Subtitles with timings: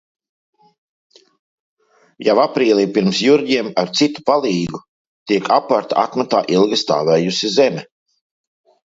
[2.27, 4.79] Jau aprīlī pirms Jurģiem ar citu palīgu
[5.33, 7.85] tiek aparta atmatā ilgi stāvējusi zeme.